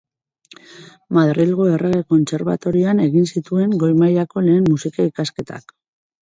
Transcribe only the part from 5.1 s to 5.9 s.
ikasketak.